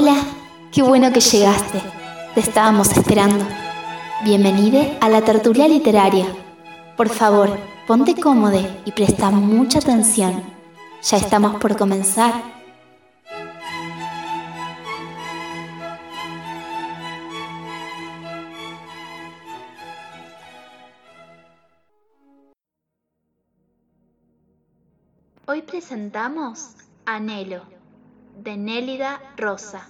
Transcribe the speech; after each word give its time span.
Hola, 0.00 0.14
qué 0.70 0.80
bueno 0.80 1.12
que 1.12 1.18
llegaste. 1.18 1.82
Te 2.32 2.38
estábamos 2.38 2.96
esperando. 2.96 3.44
Bienvenide 4.22 4.96
a 5.00 5.08
la 5.08 5.22
tertulia 5.22 5.66
literaria. 5.66 6.26
Por 6.96 7.08
favor, 7.08 7.58
ponte 7.84 8.14
cómodo 8.14 8.60
y 8.84 8.92
presta 8.92 9.32
mucha 9.32 9.80
atención. 9.80 10.40
Ya 11.02 11.16
estamos 11.16 11.60
por 11.60 11.76
comenzar. 11.76 12.32
Hoy 25.46 25.62
presentamos 25.62 26.76
Anhelo, 27.04 27.62
de 28.42 28.56
Nélida 28.56 29.20
Rosa. 29.36 29.88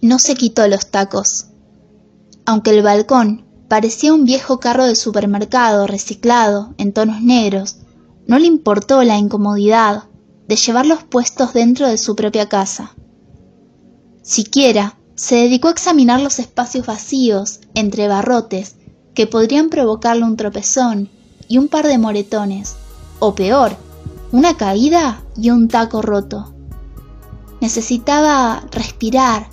No 0.00 0.18
se 0.18 0.34
quitó 0.34 0.66
los 0.66 0.86
tacos. 0.90 1.46
Aunque 2.46 2.70
el 2.70 2.82
balcón 2.82 3.44
parecía 3.68 4.14
un 4.14 4.24
viejo 4.24 4.60
carro 4.60 4.84
de 4.86 4.96
supermercado 4.96 5.86
reciclado 5.86 6.74
en 6.78 6.92
tonos 6.92 7.20
negros, 7.20 7.76
no 8.26 8.38
le 8.38 8.46
importó 8.46 9.02
la 9.02 9.18
incomodidad 9.18 10.04
de 10.48 10.56
llevarlos 10.56 11.04
puestos 11.04 11.52
dentro 11.52 11.88
de 11.88 11.98
su 11.98 12.16
propia 12.16 12.48
casa. 12.48 12.94
Siquiera 14.22 14.96
se 15.16 15.36
dedicó 15.36 15.68
a 15.68 15.72
examinar 15.72 16.20
los 16.20 16.38
espacios 16.38 16.86
vacíos 16.86 17.60
entre 17.74 18.08
barrotes 18.08 18.76
que 19.14 19.26
podrían 19.26 19.68
provocarle 19.68 20.24
un 20.24 20.36
tropezón 20.36 21.10
y 21.46 21.58
un 21.58 21.68
par 21.68 21.86
de 21.86 21.98
moretones, 21.98 22.74
o 23.18 23.34
peor, 23.34 23.76
una 24.34 24.56
caída 24.56 25.22
y 25.36 25.50
un 25.50 25.68
taco 25.68 26.02
roto. 26.02 26.52
Necesitaba 27.60 28.64
respirar, 28.72 29.48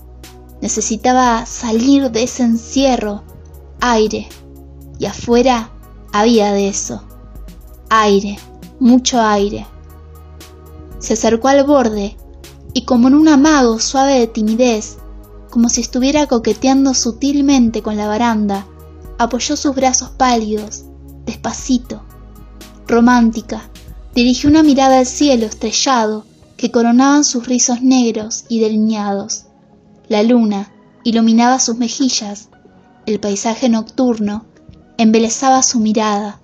necesitaba 0.60 1.46
salir 1.46 2.10
de 2.10 2.24
ese 2.24 2.42
encierro, 2.42 3.22
aire, 3.80 4.28
y 4.98 5.06
afuera 5.06 5.70
había 6.12 6.52
de 6.52 6.68
eso, 6.68 7.04
aire, 7.92 8.40
mucho 8.80 9.22
aire. 9.22 9.68
Se 10.98 11.14
acercó 11.14 11.50
al 11.50 11.64
borde 11.64 12.18
y 12.74 12.84
como 12.86 13.08
en 13.08 13.14
un 13.14 13.28
amago 13.28 13.78
suave 13.78 14.18
de 14.18 14.26
timidez, 14.26 14.98
como 15.52 15.70
si 15.70 15.82
estuviera 15.82 16.26
coqueteando 16.26 16.96
sutilmente 16.96 17.84
con 17.84 17.98
la 17.98 18.08
baranda, 18.08 18.66
apoyó 19.20 19.56
sus 19.56 19.76
brazos 19.76 20.10
pálidos, 20.10 20.86
despacito, 21.28 22.02
romántica, 22.88 23.71
dirigió 24.14 24.50
una 24.50 24.64
mirada 24.64 25.00
al 25.00 25.06
cielo 25.06 25.46
estrellado 25.46 26.26
que 26.58 26.72
coronaban 26.72 27.24
sus 27.24 27.48
rizos 27.48 27.82
negros 27.82 28.46
y 28.50 28.60
delineados. 28.60 29.46
La 30.08 30.22
luna 30.24 30.72
iluminaba 31.04 31.60
sus 31.60 31.78
mejillas, 31.78 32.50
el 33.06 33.20
paisaje 33.20 33.70
nocturno 33.70 34.46
embelezaba 34.98 35.64
su 35.64 35.80
mirada, 35.80 36.40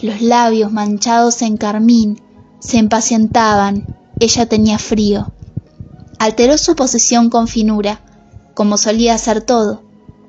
los 0.00 0.20
labios 0.20 0.70
manchados 0.70 1.42
en 1.42 1.56
carmín 1.56 2.20
se 2.60 2.76
impacientaban, 2.76 3.96
ella 4.20 4.46
tenía 4.46 4.78
frío. 4.78 5.32
Alteró 6.18 6.58
su 6.58 6.76
posición 6.76 7.30
con 7.30 7.48
finura, 7.48 8.00
como 8.54 8.76
solía 8.76 9.14
hacer 9.14 9.40
todo, 9.40 9.82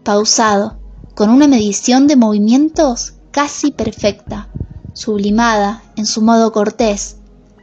pausado, 0.04 0.80
con 1.14 1.30
una 1.30 1.48
medición 1.48 2.08
de 2.08 2.16
movimientos 2.16 3.14
casi 3.32 3.72
perfecta 3.72 4.50
sublimada 4.94 5.84
en 5.96 6.06
su 6.06 6.22
modo 6.22 6.52
cortés, 6.52 7.18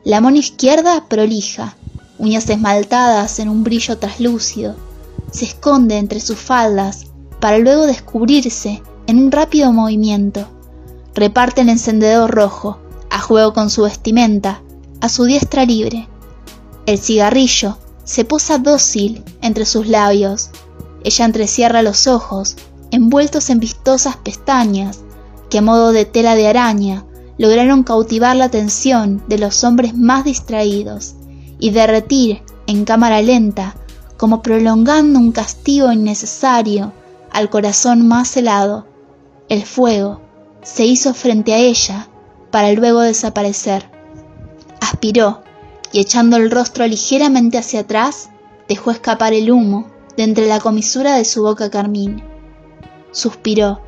la 0.04 0.20
mano 0.20 0.36
izquierda 0.36 1.06
prolija, 1.08 1.76
uñas 2.18 2.48
esmaltadas 2.48 3.38
en 3.38 3.48
un 3.48 3.64
brillo 3.64 3.98
traslúcido, 3.98 4.76
se 5.32 5.44
esconde 5.44 5.98
entre 5.98 6.20
sus 6.20 6.38
faldas 6.38 7.06
para 7.40 7.58
luego 7.58 7.86
descubrirse 7.86 8.82
en 9.06 9.18
un 9.18 9.32
rápido 9.32 9.72
movimiento. 9.72 10.46
Reparte 11.14 11.62
el 11.62 11.68
encendedor 11.68 12.30
rojo, 12.30 12.78
a 13.10 13.20
juego 13.20 13.52
con 13.52 13.70
su 13.70 13.82
vestimenta, 13.82 14.62
a 15.00 15.08
su 15.08 15.24
diestra 15.24 15.64
libre. 15.64 16.08
El 16.86 16.98
cigarrillo 16.98 17.78
se 18.04 18.24
posa 18.24 18.58
dócil 18.58 19.24
entre 19.42 19.66
sus 19.66 19.88
labios. 19.88 20.50
Ella 21.02 21.24
entrecierra 21.24 21.82
los 21.82 22.06
ojos, 22.06 22.56
envueltos 22.90 23.50
en 23.50 23.60
vistosas 23.60 24.16
pestañas, 24.16 25.00
que 25.50 25.58
a 25.58 25.62
modo 25.62 25.92
de 25.92 26.04
tela 26.04 26.34
de 26.34 26.48
araña 26.48 27.04
lograron 27.38 27.82
cautivar 27.82 28.36
la 28.36 28.46
atención 28.46 29.22
de 29.28 29.38
los 29.38 29.64
hombres 29.64 29.94
más 29.94 30.24
distraídos 30.24 31.14
y 31.58 31.70
derretir 31.70 32.42
en 32.66 32.84
cámara 32.84 33.22
lenta, 33.22 33.76
como 34.16 34.42
prolongando 34.42 35.18
un 35.18 35.32
castigo 35.32 35.92
innecesario 35.92 36.92
al 37.30 37.50
corazón 37.50 38.08
más 38.08 38.36
helado. 38.36 38.86
El 39.48 39.64
fuego 39.64 40.20
se 40.62 40.84
hizo 40.84 41.14
frente 41.14 41.52
a 41.52 41.58
ella 41.58 42.08
para 42.50 42.72
luego 42.72 43.00
desaparecer. 43.00 43.90
Aspiró 44.80 45.42
y 45.92 46.00
echando 46.00 46.36
el 46.36 46.50
rostro 46.50 46.86
ligeramente 46.86 47.58
hacia 47.58 47.80
atrás, 47.80 48.30
dejó 48.68 48.90
escapar 48.90 49.32
el 49.34 49.50
humo 49.50 49.90
de 50.16 50.24
entre 50.24 50.46
la 50.46 50.60
comisura 50.60 51.14
de 51.14 51.24
su 51.24 51.42
boca 51.42 51.70
carmín. 51.70 52.22
Suspiró, 53.12 53.80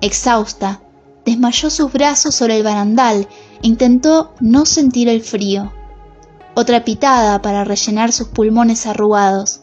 exhausta, 0.00 0.80
desmayó 1.24 1.70
sus 1.70 1.92
brazos 1.92 2.34
sobre 2.34 2.56
el 2.56 2.62
barandal 2.62 3.28
e 3.62 3.66
intentó 3.66 4.32
no 4.40 4.66
sentir 4.66 5.08
el 5.08 5.22
frío. 5.22 5.72
Otra 6.54 6.84
pitada 6.84 7.40
para 7.42 7.64
rellenar 7.64 8.12
sus 8.12 8.28
pulmones 8.28 8.86
arrugados. 8.86 9.60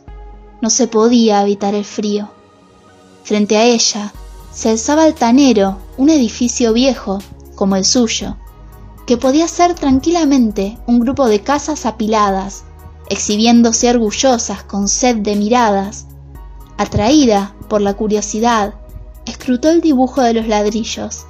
No 0.62 0.70
se 0.70 0.88
podía 0.88 1.42
evitar 1.42 1.76
el 1.76 1.86
frío. 1.86 2.30
Frente 3.24 3.58
a 3.58 3.66
ella 3.66 4.14
se 4.52 4.70
alzaba 4.70 5.04
altanero 5.04 5.78
un 5.98 6.10
edificio 6.10 6.74
viejo, 6.74 7.20
como 7.56 7.76
el 7.76 7.86
suyo, 7.86 8.38
que 9.06 9.18
podía 9.18 9.48
ser 9.48 9.76
tranquilamente 9.76 10.78
un 10.88 11.00
grupo 11.00 11.28
de 11.28 11.42
casas 11.42 11.86
apiladas, 11.86 12.64
exhibiéndose 13.10 13.90
orgullosas 13.90 14.64
con 14.64 14.88
sed 14.88 15.18
de 15.18 15.36
miradas. 15.36 16.08
Atraída 16.78 17.56
por 17.68 17.82
la 17.82 17.96
curiosidad, 17.96 18.76
escrutó 19.26 19.70
el 19.70 19.82
dibujo 19.82 20.22
de 20.22 20.34
los 20.34 20.48
ladrillos 20.48 21.26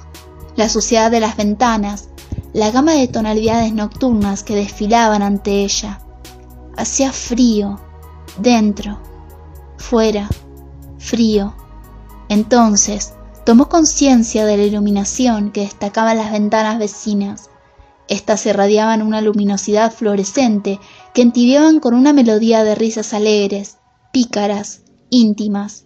la 0.58 0.68
suciedad 0.68 1.12
de 1.12 1.20
las 1.20 1.36
ventanas, 1.36 2.08
la 2.52 2.72
gama 2.72 2.94
de 2.94 3.06
tonalidades 3.06 3.72
nocturnas 3.72 4.42
que 4.42 4.56
desfilaban 4.56 5.22
ante 5.22 5.62
ella. 5.62 6.00
Hacía 6.76 7.12
frío, 7.12 7.78
dentro, 8.38 8.98
fuera, 9.76 10.28
frío. 10.98 11.54
Entonces 12.28 13.14
tomó 13.46 13.68
conciencia 13.68 14.46
de 14.46 14.56
la 14.56 14.64
iluminación 14.64 15.52
que 15.52 15.60
destacaba 15.60 16.14
las 16.14 16.32
ventanas 16.32 16.80
vecinas. 16.80 17.50
Estas 18.08 18.44
irradiaban 18.44 19.02
una 19.02 19.20
luminosidad 19.20 19.92
fluorescente 19.92 20.80
que 21.14 21.22
entibiaban 21.22 21.78
con 21.78 21.94
una 21.94 22.12
melodía 22.12 22.64
de 22.64 22.74
risas 22.74 23.14
alegres, 23.14 23.76
pícaras, 24.12 24.80
íntimas. 25.08 25.84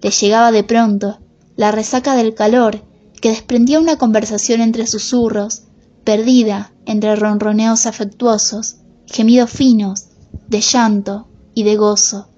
Le 0.00 0.10
llegaba 0.10 0.52
de 0.52 0.62
pronto 0.62 1.18
la 1.56 1.72
resaca 1.72 2.14
del 2.14 2.34
calor 2.34 2.93
que 3.24 3.30
desprendía 3.30 3.80
una 3.80 3.96
conversación 3.96 4.60
entre 4.60 4.86
susurros, 4.86 5.62
perdida 6.04 6.74
entre 6.84 7.16
ronroneos 7.16 7.86
afectuosos, 7.86 8.76
gemidos 9.06 9.48
finos, 9.48 10.08
de 10.46 10.60
llanto 10.60 11.26
y 11.54 11.62
de 11.62 11.76
gozo. 11.76 12.28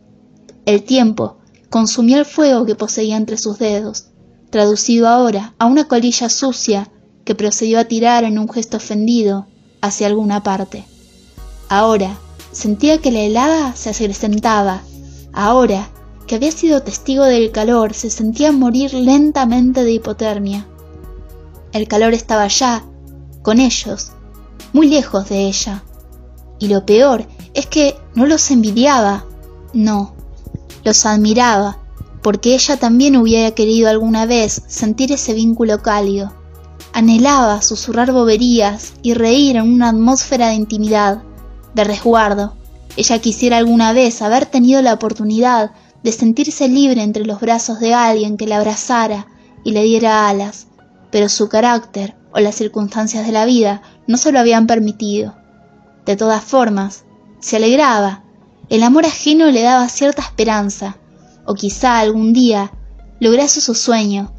El 0.64 0.84
tiempo 0.84 1.38
consumió 1.70 2.18
el 2.18 2.24
fuego 2.24 2.66
que 2.66 2.76
poseía 2.76 3.16
entre 3.16 3.36
sus 3.36 3.58
dedos, 3.58 4.10
traducido 4.50 5.08
ahora 5.08 5.54
a 5.58 5.66
una 5.66 5.88
colilla 5.88 6.28
sucia 6.28 6.88
que 7.24 7.34
procedió 7.34 7.80
a 7.80 7.86
tirar 7.86 8.22
en 8.22 8.38
un 8.38 8.48
gesto 8.48 8.76
ofendido 8.76 9.48
hacia 9.80 10.06
alguna 10.06 10.44
parte. 10.44 10.84
Ahora 11.68 12.16
sentía 12.52 12.98
que 12.98 13.10
la 13.10 13.22
helada 13.22 13.74
se 13.74 13.90
acrecentaba, 13.90 14.82
ahora 15.32 15.90
que 16.28 16.36
había 16.36 16.52
sido 16.52 16.84
testigo 16.84 17.24
del 17.24 17.50
calor 17.50 17.92
se 17.92 18.08
sentía 18.08 18.52
morir 18.52 18.94
lentamente 18.94 19.82
de 19.82 19.90
hipotermia. 19.90 20.64
El 21.72 21.88
calor 21.88 22.14
estaba 22.14 22.42
allá, 22.42 22.84
con 23.42 23.60
ellos, 23.60 24.12
muy 24.72 24.88
lejos 24.88 25.28
de 25.28 25.46
ella. 25.46 25.82
Y 26.58 26.68
lo 26.68 26.86
peor 26.86 27.26
es 27.54 27.66
que 27.66 27.96
no 28.14 28.26
los 28.26 28.50
envidiaba, 28.50 29.24
no, 29.72 30.14
los 30.84 31.04
admiraba, 31.06 31.78
porque 32.22 32.54
ella 32.54 32.76
también 32.76 33.16
hubiera 33.16 33.50
querido 33.52 33.88
alguna 33.88 34.26
vez 34.26 34.62
sentir 34.66 35.12
ese 35.12 35.34
vínculo 35.34 35.82
cálido. 35.82 36.32
Anhelaba 36.92 37.62
susurrar 37.62 38.10
boberías 38.10 38.94
y 39.02 39.14
reír 39.14 39.56
en 39.56 39.72
una 39.72 39.90
atmósfera 39.90 40.48
de 40.48 40.54
intimidad, 40.54 41.22
de 41.74 41.84
resguardo. 41.84 42.56
Ella 42.96 43.18
quisiera 43.18 43.58
alguna 43.58 43.92
vez 43.92 44.22
haber 44.22 44.46
tenido 44.46 44.80
la 44.80 44.94
oportunidad 44.94 45.72
de 46.02 46.12
sentirse 46.12 46.68
libre 46.68 47.02
entre 47.02 47.26
los 47.26 47.40
brazos 47.40 47.80
de 47.80 47.92
alguien 47.92 48.36
que 48.36 48.46
la 48.46 48.58
abrazara 48.58 49.26
y 49.62 49.72
le 49.72 49.82
diera 49.82 50.28
alas, 50.28 50.65
pero 51.16 51.30
su 51.30 51.48
carácter 51.48 52.14
o 52.30 52.40
las 52.40 52.56
circunstancias 52.56 53.24
de 53.24 53.32
la 53.32 53.46
vida 53.46 53.80
no 54.06 54.18
se 54.18 54.32
lo 54.32 54.38
habían 54.38 54.66
permitido. 54.66 55.34
De 56.04 56.14
todas 56.14 56.44
formas, 56.44 57.06
se 57.40 57.56
alegraba, 57.56 58.22
El 58.68 58.82
amor 58.82 59.06
ajeno 59.06 59.50
le 59.50 59.62
daba 59.62 59.88
cierta 59.88 60.20
esperanza, 60.20 60.98
o 61.46 61.54
quizá 61.54 62.00
algún 62.00 62.34
día 62.34 62.70
lograse 63.18 63.62
su 63.62 63.74
sueño, 63.74 64.30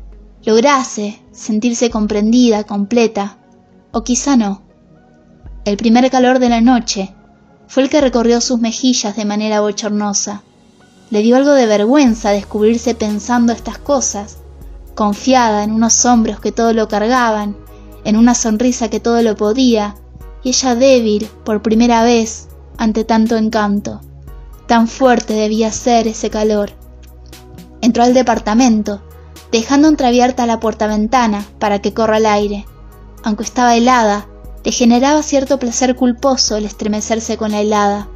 lograse 0.45 1.19
sentirse 1.31 1.89
comprendida, 1.89 2.63
completa, 2.63 3.39
o 3.91 4.03
quizá 4.03 4.35
no. 4.38 4.62
El 5.65 5.77
primer 5.77 6.12
calor 6.12 6.38
de 6.38 6.50
la 6.50 6.62
noche 6.62 7.15
fue 7.68 7.81
el 7.81 7.89
que 7.89 8.01
recorrió 8.01 8.39
sus 8.39 8.59
mejillas 8.59 9.15
de 9.15 9.25
manera 9.25 9.62
bochornosa. 9.62 10.44
Le 11.09 11.23
dio 11.23 11.38
algo 11.38 11.53
de 11.53 11.65
vergüenza 11.65 12.30
descubrirse 12.30 12.94
pensando 12.94 13.51
estas 13.51 13.80
cosas, 13.80 14.38
confiada 14.97 15.63
en 15.63 15.71
unos 15.71 16.05
hombros 16.05 16.39
que 16.39 16.51
todo 16.51 16.73
lo 16.73 16.88
cargaban, 16.88 17.55
en 18.03 18.17
una 18.17 18.33
sonrisa 18.33 18.89
que 18.89 18.99
todo 18.99 19.21
lo 19.21 19.35
podía, 19.35 19.95
y 20.44 20.49
ella 20.49 20.73
débil 20.73 21.29
por 21.45 21.61
primera 21.61 22.01
vez 22.03 22.47
ante 22.79 23.03
tanto 23.03 23.38
encanto. 23.38 24.01
Tan 24.65 24.88
fuerte 24.88 25.33
debía 25.33 25.71
ser 25.71 26.07
ese 26.07 26.31
calor. 26.31 26.71
Entró 27.79 28.01
al 28.01 28.15
departamento, 28.15 29.03
dejando 29.51 29.88
entreabierta 29.88 30.47
la 30.47 30.59
puerta-ventana 30.59 31.45
para 31.59 31.79
que 31.79 31.94
corra 31.94 32.17
el 32.17 32.25
aire. 32.25 32.65
Aunque 33.23 33.44
estaba 33.44 33.75
helada, 33.75 34.25
le 34.63 34.71
generaba 34.71 35.21
cierto 35.21 35.59
placer 35.59 35.95
culposo 35.95 36.55
el 36.55 36.65
estremecerse 36.65 37.38
con 37.38 37.51
la 37.51 37.61
helada, 37.61 38.07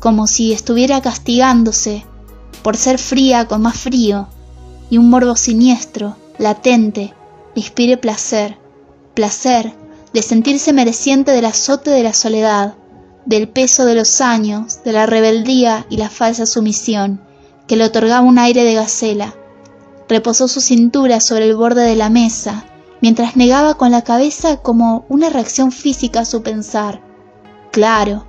como 0.00 0.26
si 0.26 0.52
estuviera 0.52 1.00
castigándose 1.00 2.04
por 2.64 2.76
ser 2.76 2.98
fría 2.98 3.46
con 3.46 3.62
más 3.62 3.78
frío, 3.78 4.26
y 4.90 4.98
un 4.98 5.10
morbo 5.10 5.36
siniestro, 5.36 6.16
latente, 6.38 7.14
le 7.54 7.60
inspire 7.60 7.96
placer, 7.96 8.58
placer 9.14 9.72
de 10.12 10.22
sentirse 10.22 10.72
mereciente 10.72 11.32
del 11.32 11.44
azote 11.44 11.90
de 11.90 12.02
la 12.02 12.12
soledad, 12.12 12.74
del 13.26 13.48
peso 13.48 13.84
de 13.84 13.94
los 13.94 14.20
años, 14.20 14.82
de 14.84 14.92
la 14.92 15.06
rebeldía 15.06 15.86
y 15.88 15.96
la 15.96 16.08
falsa 16.08 16.46
sumisión, 16.46 17.20
que 17.66 17.76
le 17.76 17.84
otorgaba 17.84 18.20
un 18.20 18.38
aire 18.38 18.64
de 18.64 18.74
gacela. 18.74 19.34
Reposó 20.08 20.48
su 20.48 20.60
cintura 20.60 21.20
sobre 21.20 21.46
el 21.46 21.56
borde 21.56 21.82
de 21.82 21.96
la 21.96 22.10
mesa, 22.10 22.64
mientras 23.00 23.36
negaba 23.36 23.74
con 23.74 23.90
la 23.90 24.02
cabeza 24.02 24.58
como 24.58 25.04
una 25.08 25.30
reacción 25.30 25.72
física 25.72 26.20
a 26.20 26.24
su 26.24 26.42
pensar. 26.42 27.02
Claro, 27.72 28.26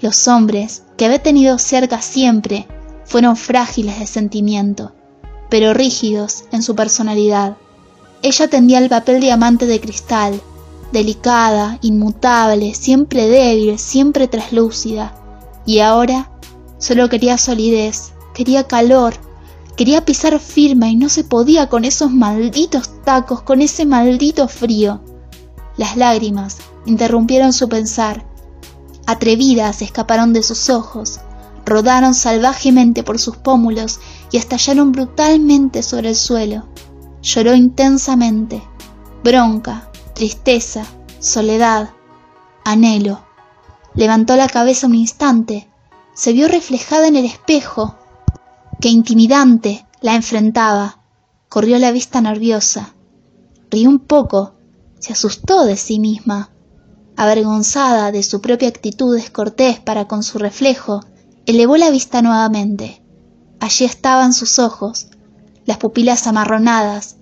los 0.00 0.28
hombres 0.28 0.82
que 0.96 1.06
había 1.06 1.22
tenido 1.22 1.58
cerca 1.58 2.02
siempre 2.02 2.66
fueron 3.04 3.36
frágiles 3.36 3.98
de 4.00 4.06
sentimiento, 4.06 4.94
pero 5.52 5.74
rígidos 5.74 6.44
en 6.50 6.62
su 6.62 6.74
personalidad. 6.74 7.58
Ella 8.22 8.48
tendía 8.48 8.78
el 8.78 8.88
papel 8.88 9.20
diamante 9.20 9.66
de 9.66 9.82
cristal, 9.82 10.40
delicada, 10.92 11.78
inmutable, 11.82 12.72
siempre 12.72 13.28
débil, 13.28 13.78
siempre 13.78 14.28
traslúcida, 14.28 15.14
y 15.66 15.80
ahora 15.80 16.30
solo 16.78 17.10
quería 17.10 17.36
solidez, 17.36 18.14
quería 18.32 18.66
calor, 18.66 19.12
quería 19.76 20.06
pisar 20.06 20.40
firme 20.40 20.88
y 20.88 20.96
no 20.96 21.10
se 21.10 21.22
podía 21.22 21.68
con 21.68 21.84
esos 21.84 22.10
malditos 22.10 23.04
tacos, 23.04 23.42
con 23.42 23.60
ese 23.60 23.84
maldito 23.84 24.48
frío. 24.48 25.02
Las 25.76 25.98
lágrimas 25.98 26.60
interrumpieron 26.86 27.52
su 27.52 27.68
pensar, 27.68 28.24
atrevidas 29.04 29.82
escaparon 29.82 30.32
de 30.32 30.42
sus 30.42 30.70
ojos, 30.70 31.20
rodaron 31.66 32.14
salvajemente 32.14 33.02
por 33.02 33.18
sus 33.18 33.36
pómulos 33.36 34.00
y 34.32 34.38
estallaron 34.38 34.90
brutalmente 34.90 35.82
sobre 35.82 36.08
el 36.08 36.16
suelo. 36.16 36.64
Lloró 37.22 37.54
intensamente, 37.54 38.62
bronca, 39.22 39.90
tristeza, 40.14 40.84
soledad, 41.20 41.90
anhelo. 42.64 43.20
Levantó 43.94 44.34
la 44.36 44.48
cabeza 44.48 44.86
un 44.86 44.94
instante, 44.94 45.68
se 46.14 46.32
vio 46.32 46.48
reflejada 46.48 47.06
en 47.06 47.16
el 47.16 47.26
espejo, 47.26 47.96
que 48.80 48.88
intimidante 48.88 49.86
la 50.00 50.14
enfrentaba. 50.14 50.98
Corrió 51.48 51.78
la 51.78 51.92
vista 51.92 52.20
nerviosa. 52.22 52.94
Rió 53.70 53.90
un 53.90 54.00
poco, 54.00 54.54
se 54.98 55.12
asustó 55.12 55.64
de 55.64 55.76
sí 55.76 55.98
misma. 55.98 56.50
Avergonzada 57.16 58.10
de 58.10 58.22
su 58.22 58.40
propia 58.40 58.68
actitud 58.68 59.14
descortés 59.14 59.78
para 59.78 60.08
con 60.08 60.22
su 60.22 60.38
reflejo, 60.38 61.04
elevó 61.44 61.76
la 61.76 61.90
vista 61.90 62.22
nuevamente. 62.22 63.01
Allí 63.62 63.84
estaban 63.84 64.32
sus 64.32 64.58
ojos, 64.58 65.06
las 65.66 65.76
pupilas 65.76 66.26
amarronadas, 66.26 67.14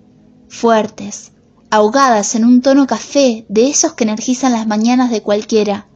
fuertes, 0.49 1.33
ahogadas 1.71 2.35
en 2.35 2.47
un 2.47 2.63
tono 2.63 2.87
café 2.87 3.45
de 3.51 3.69
esos 3.69 3.93
que 3.93 4.05
energizan 4.05 4.53
las 4.53 4.67
mañanas 4.67 5.11
de 5.11 5.21
cualquiera, 5.21 5.87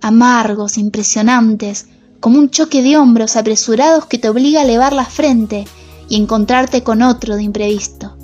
amargos, 0.00 0.78
impresionantes, 0.78 1.88
como 2.20 2.38
un 2.38 2.50
choque 2.50 2.80
de 2.80 2.96
hombros 2.96 3.34
apresurados 3.34 4.06
que 4.06 4.18
te 4.18 4.28
obliga 4.28 4.60
a 4.60 4.62
elevar 4.62 4.92
la 4.92 5.04
frente 5.04 5.64
y 6.08 6.14
encontrarte 6.14 6.84
con 6.84 7.02
otro 7.02 7.34
de 7.34 7.42
imprevisto. 7.42 8.16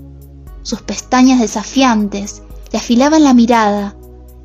Sus 0.62 0.80
pestañas 0.82 1.40
desafiantes 1.40 2.40
le 2.70 2.78
afilaban 2.78 3.24
la 3.24 3.34
mirada, 3.34 3.96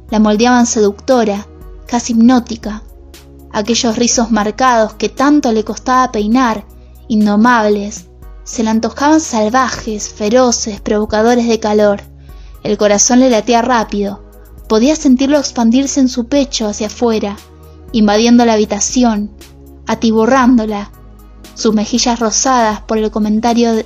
la 0.10 0.18
moldeaban 0.18 0.66
seductora, 0.66 1.46
casi 1.86 2.14
hipnótica. 2.14 2.82
Aquellos 3.52 3.98
rizos 3.98 4.32
marcados 4.32 4.96
que 4.96 5.10
tanto 5.10 5.52
le 5.52 5.64
costaba 5.64 6.12
peinar, 6.12 6.66
indomables, 7.08 8.08
se 8.44 8.64
le 8.64 8.70
antojaban 8.70 9.22
salvajes, 9.22 10.10
feroces, 10.10 10.82
provocadores 10.82 11.48
de 11.48 11.60
calor. 11.60 12.02
El 12.64 12.78
corazón 12.78 13.20
le 13.20 13.30
latía 13.30 13.62
rápido. 13.62 14.24
Podía 14.68 14.96
sentirlo 14.96 15.38
expandirse 15.38 16.00
en 16.00 16.10
su 16.10 16.28
pecho 16.28 16.68
hacia 16.68 16.88
afuera, 16.88 17.38
invadiendo 17.92 18.46
la 18.46 18.54
habitación, 18.54 19.32
atiborrándola. 19.88 20.92
Sus 21.56 21.74
mejillas 21.74 22.20
rosadas 22.20 22.82
por 22.82 22.98
el 22.98 23.12
comentario 23.12 23.74
de... 23.74 23.86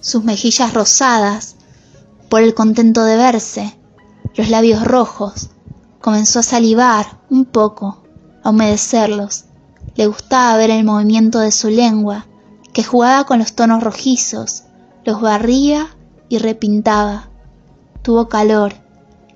sus 0.00 0.24
mejillas 0.24 0.74
rosadas 0.74 1.56
por 2.28 2.42
el 2.42 2.54
contento 2.54 3.04
de 3.04 3.16
verse, 3.16 3.78
los 4.34 4.50
labios 4.50 4.84
rojos. 4.84 5.50
Comenzó 6.00 6.40
a 6.40 6.42
salivar 6.42 7.20
un 7.30 7.44
poco, 7.44 8.02
a 8.42 8.50
humedecerlos. 8.50 9.44
Le 9.98 10.06
gustaba 10.06 10.56
ver 10.56 10.70
el 10.70 10.84
movimiento 10.84 11.40
de 11.40 11.50
su 11.50 11.70
lengua, 11.70 12.26
que 12.72 12.84
jugaba 12.84 13.24
con 13.24 13.40
los 13.40 13.54
tonos 13.54 13.82
rojizos, 13.82 14.62
los 15.04 15.20
barría 15.20 15.88
y 16.28 16.38
repintaba. 16.38 17.30
Tuvo 18.02 18.28
calor, 18.28 18.74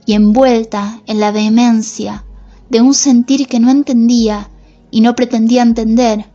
y 0.06 0.12
envuelta 0.12 1.00
en 1.06 1.18
la 1.18 1.32
vehemencia 1.32 2.24
de 2.70 2.80
un 2.80 2.94
sentir 2.94 3.48
que 3.48 3.58
no 3.58 3.72
entendía 3.72 4.50
y 4.92 5.00
no 5.00 5.16
pretendía 5.16 5.62
entender, 5.62 6.26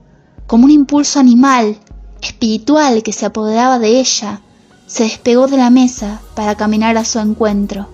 como 0.45 0.65
un 0.65 0.71
impulso 0.71 1.21
animal, 1.21 1.77
espiritual 2.21 3.03
que 3.03 3.13
se 3.13 3.27
apoderaba 3.27 3.79
de 3.79 3.97
ella, 4.01 4.41
se 4.87 5.03
despegó 5.03 5.47
de 5.47 5.55
la 5.55 5.69
mesa 5.69 6.19
para 6.35 6.55
caminar 6.55 6.97
a 6.97 7.05
su 7.05 7.19
encuentro. 7.19 7.87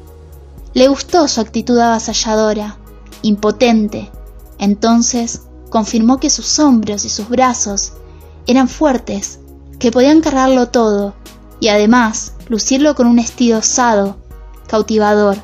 Le 0.74 0.88
gustó 0.88 1.28
su 1.28 1.42
actitud 1.42 1.78
avasalladora, 1.78 2.80
impotente. 3.22 4.10
Entonces 4.58 5.44
confirmó 5.74 6.20
que 6.20 6.30
sus 6.30 6.60
hombros 6.60 7.04
y 7.04 7.10
sus 7.10 7.28
brazos 7.30 7.94
eran 8.46 8.70
fuertes, 8.70 9.40
que 9.80 9.90
podían 9.90 10.22
cargarlo 10.22 10.68
todo 10.68 11.16
y 11.60 11.70
además 11.70 12.34
lucirlo 12.48 12.94
con 12.94 13.08
un 13.08 13.18
estilo 13.18 13.58
osado, 13.58 14.18
cautivador. 14.68 15.38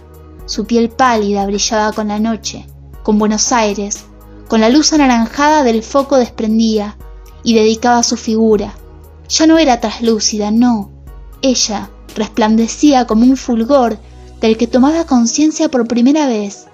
Su 0.45 0.67
piel 0.67 0.91
pálida 0.91 1.47
brillaba 1.47 1.93
con 1.93 2.09
la 2.09 2.19
noche, 2.19 2.67
con 3.01 3.17
Buenos 3.17 3.51
Aires, 3.51 4.05
con 4.47 4.61
la 4.61 4.69
luz 4.69 4.93
anaranjada 4.93 5.63
del 5.63 5.81
foco 5.81 6.17
desprendía 6.17 6.95
y 7.43 7.55
dedicaba 7.55 8.03
su 8.03 8.15
figura. 8.15 8.75
Ya 9.29 9.47
no 9.47 9.57
era 9.57 9.79
traslúcida, 9.79 10.51
no. 10.51 10.91
Ella 11.41 11.89
resplandecía 12.15 13.07
como 13.07 13.23
un 13.23 13.35
fulgor 13.35 13.97
del 14.41 14.57
que 14.57 14.67
tomaba 14.67 15.05
conciencia 15.05 15.69
por 15.69 15.87
primera 15.87 16.27
vez, 16.27 16.67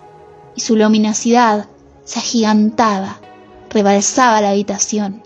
y 0.58 0.60
su 0.60 0.76
luminosidad 0.76 1.70
se 2.04 2.20
agigantaba, 2.20 3.22
rebalsaba 3.76 4.42
la 4.42 4.50
habitación 4.50 5.22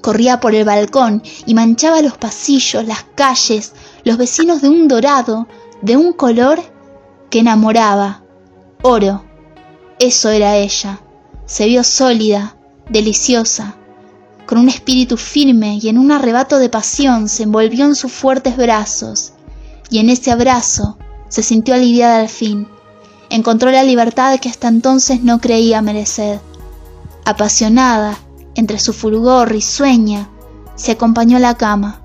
corría 0.00 0.40
por 0.40 0.54
el 0.54 0.64
balcón 0.64 1.22
y 1.46 1.54
manchaba 1.54 2.02
los 2.02 2.16
pasillos, 2.16 2.86
las 2.86 3.04
calles, 3.14 3.72
los 4.04 4.16
vecinos 4.16 4.62
de 4.62 4.68
un 4.68 4.88
dorado, 4.88 5.46
de 5.82 5.96
un 5.96 6.12
color 6.12 6.60
que 7.30 7.40
enamoraba. 7.40 8.22
Oro. 8.82 9.24
Eso 9.98 10.30
era 10.30 10.56
ella. 10.56 11.00
Se 11.46 11.66
vio 11.66 11.82
sólida, 11.82 12.56
deliciosa, 12.88 13.76
con 14.46 14.58
un 14.58 14.68
espíritu 14.68 15.16
firme 15.16 15.78
y 15.82 15.88
en 15.88 15.98
un 15.98 16.12
arrebato 16.12 16.58
de 16.58 16.68
pasión 16.68 17.28
se 17.28 17.42
envolvió 17.42 17.84
en 17.84 17.94
sus 17.94 18.12
fuertes 18.12 18.56
brazos, 18.56 19.32
y 19.90 19.98
en 19.98 20.10
ese 20.10 20.30
abrazo 20.30 20.98
se 21.28 21.42
sintió 21.42 21.74
aliviada 21.74 22.20
al 22.20 22.28
fin. 22.28 22.68
Encontró 23.30 23.70
la 23.70 23.82
libertad 23.82 24.38
que 24.38 24.48
hasta 24.48 24.68
entonces 24.68 25.22
no 25.22 25.40
creía 25.40 25.82
merecer. 25.82 26.40
Apasionada, 27.28 28.18
entre 28.54 28.78
su 28.78 28.94
fulgor 28.94 29.50
risueña, 29.50 30.30
se 30.76 30.92
acompañó 30.92 31.36
a 31.36 31.40
la 31.40 31.58
cama, 31.58 32.00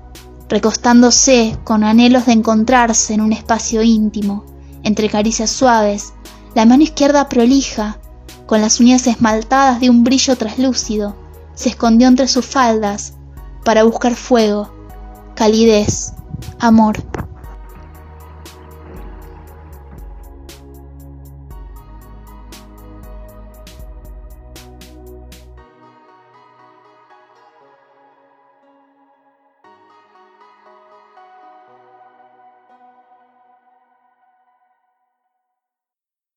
recostándose 0.50 1.58
con 1.64 1.82
anhelos 1.82 2.26
de 2.26 2.32
encontrarse 2.32 3.14
en 3.14 3.22
un 3.22 3.32
espacio 3.32 3.82
íntimo, 3.82 4.44
entre 4.82 5.08
caricias 5.08 5.48
suaves, 5.48 6.12
la 6.54 6.66
mano 6.66 6.82
izquierda 6.82 7.30
prolija, 7.30 7.96
con 8.44 8.60
las 8.60 8.80
uñas 8.80 9.06
esmaltadas 9.06 9.80
de 9.80 9.88
un 9.88 10.04
brillo 10.04 10.36
traslúcido, 10.36 11.16
se 11.54 11.70
escondió 11.70 12.06
entre 12.08 12.28
sus 12.28 12.44
faldas 12.44 13.14
para 13.64 13.84
buscar 13.84 14.16
fuego, 14.16 14.74
calidez, 15.34 16.12
amor. 16.58 17.02